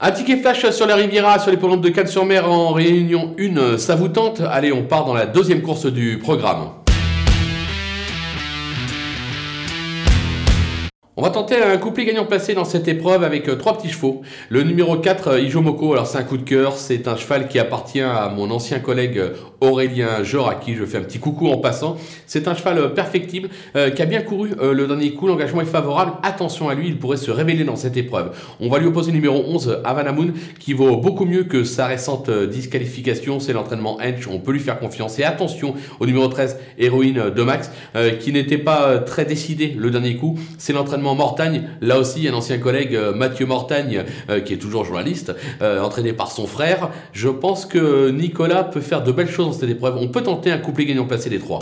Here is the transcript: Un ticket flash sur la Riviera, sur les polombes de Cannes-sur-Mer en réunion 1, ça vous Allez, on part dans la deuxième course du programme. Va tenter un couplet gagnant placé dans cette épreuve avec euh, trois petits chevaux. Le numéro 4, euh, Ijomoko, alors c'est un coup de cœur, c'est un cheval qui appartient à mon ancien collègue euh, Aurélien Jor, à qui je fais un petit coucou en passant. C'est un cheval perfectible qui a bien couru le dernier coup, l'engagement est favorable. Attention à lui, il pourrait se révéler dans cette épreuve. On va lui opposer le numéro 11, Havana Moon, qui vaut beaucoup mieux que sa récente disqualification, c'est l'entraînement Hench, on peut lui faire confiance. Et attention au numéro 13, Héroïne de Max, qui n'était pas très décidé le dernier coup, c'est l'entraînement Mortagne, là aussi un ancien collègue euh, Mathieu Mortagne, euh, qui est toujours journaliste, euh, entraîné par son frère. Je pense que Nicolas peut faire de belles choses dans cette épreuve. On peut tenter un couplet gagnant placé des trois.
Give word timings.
Un 0.00 0.12
ticket 0.12 0.36
flash 0.36 0.70
sur 0.70 0.86
la 0.86 0.94
Riviera, 0.94 1.40
sur 1.40 1.50
les 1.50 1.56
polombes 1.56 1.80
de 1.80 1.88
Cannes-sur-Mer 1.88 2.48
en 2.48 2.72
réunion 2.72 3.34
1, 3.36 3.78
ça 3.78 3.96
vous 3.96 4.08
Allez, 4.48 4.70
on 4.70 4.84
part 4.84 5.04
dans 5.04 5.12
la 5.12 5.26
deuxième 5.26 5.60
course 5.60 5.86
du 5.86 6.20
programme. 6.20 6.68
Va 11.28 11.34
tenter 11.34 11.62
un 11.62 11.76
couplet 11.76 12.06
gagnant 12.06 12.24
placé 12.24 12.54
dans 12.54 12.64
cette 12.64 12.88
épreuve 12.88 13.22
avec 13.22 13.50
euh, 13.50 13.56
trois 13.56 13.76
petits 13.76 13.90
chevaux. 13.90 14.22
Le 14.48 14.62
numéro 14.62 14.96
4, 14.96 15.28
euh, 15.28 15.40
Ijomoko, 15.40 15.92
alors 15.92 16.06
c'est 16.06 16.16
un 16.16 16.22
coup 16.22 16.38
de 16.38 16.42
cœur, 16.42 16.78
c'est 16.78 17.06
un 17.06 17.16
cheval 17.16 17.48
qui 17.48 17.58
appartient 17.58 18.00
à 18.00 18.30
mon 18.34 18.50
ancien 18.50 18.78
collègue 18.78 19.18
euh, 19.18 19.34
Aurélien 19.60 20.22
Jor, 20.22 20.48
à 20.48 20.54
qui 20.54 20.74
je 20.74 20.86
fais 20.86 20.96
un 20.96 21.02
petit 21.02 21.18
coucou 21.18 21.48
en 21.48 21.58
passant. 21.58 21.98
C'est 22.26 22.48
un 22.48 22.54
cheval 22.54 22.94
perfectible 22.94 23.48
qui 23.74 24.02
a 24.02 24.06
bien 24.06 24.20
couru 24.20 24.50
le 24.60 24.86
dernier 24.86 25.14
coup, 25.14 25.26
l'engagement 25.26 25.60
est 25.60 25.64
favorable. 25.64 26.12
Attention 26.22 26.68
à 26.68 26.76
lui, 26.76 26.86
il 26.86 26.98
pourrait 26.98 27.16
se 27.16 27.32
révéler 27.32 27.64
dans 27.64 27.74
cette 27.74 27.96
épreuve. 27.96 28.36
On 28.60 28.68
va 28.68 28.78
lui 28.78 28.86
opposer 28.86 29.10
le 29.10 29.16
numéro 29.16 29.42
11, 29.48 29.80
Havana 29.84 30.12
Moon, 30.12 30.28
qui 30.60 30.74
vaut 30.74 30.98
beaucoup 30.98 31.24
mieux 31.24 31.42
que 31.42 31.64
sa 31.64 31.86
récente 31.86 32.30
disqualification, 32.30 33.40
c'est 33.40 33.52
l'entraînement 33.52 33.98
Hench, 34.00 34.28
on 34.28 34.38
peut 34.38 34.52
lui 34.52 34.60
faire 34.60 34.78
confiance. 34.78 35.18
Et 35.18 35.24
attention 35.24 35.74
au 35.98 36.06
numéro 36.06 36.28
13, 36.28 36.56
Héroïne 36.78 37.30
de 37.34 37.42
Max, 37.42 37.72
qui 38.20 38.32
n'était 38.32 38.58
pas 38.58 38.98
très 38.98 39.24
décidé 39.24 39.74
le 39.76 39.90
dernier 39.90 40.14
coup, 40.14 40.38
c'est 40.56 40.72
l'entraînement 40.72 41.16
Mortagne, 41.18 41.68
là 41.82 41.98
aussi 41.98 42.26
un 42.26 42.32
ancien 42.32 42.58
collègue 42.58 42.94
euh, 42.94 43.12
Mathieu 43.12 43.44
Mortagne, 43.44 44.04
euh, 44.30 44.40
qui 44.40 44.54
est 44.54 44.58
toujours 44.58 44.84
journaliste, 44.84 45.34
euh, 45.60 45.82
entraîné 45.82 46.14
par 46.14 46.30
son 46.30 46.46
frère. 46.46 46.90
Je 47.12 47.28
pense 47.28 47.66
que 47.66 48.10
Nicolas 48.10 48.64
peut 48.64 48.80
faire 48.80 49.02
de 49.02 49.12
belles 49.12 49.28
choses 49.28 49.46
dans 49.46 49.52
cette 49.52 49.68
épreuve. 49.70 49.96
On 50.00 50.08
peut 50.08 50.22
tenter 50.22 50.50
un 50.50 50.58
couplet 50.58 50.86
gagnant 50.86 51.04
placé 51.04 51.28
des 51.28 51.38
trois. 51.38 51.58